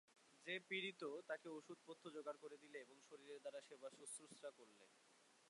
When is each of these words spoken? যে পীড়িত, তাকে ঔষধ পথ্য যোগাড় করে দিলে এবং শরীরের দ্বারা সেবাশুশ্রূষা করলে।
যে 0.47 0.55
পীড়িত, 0.69 1.01
তাকে 1.27 1.47
ঔষধ 1.49 1.79
পথ্য 1.87 2.03
যোগাড় 2.15 2.37
করে 2.37 2.57
দিলে 2.57 2.77
এবং 2.79 2.97
শরীরের 3.07 3.39
দ্বারা 3.41 3.59
সেবাশুশ্রূষা 3.61 4.49
করলে। 4.57 4.85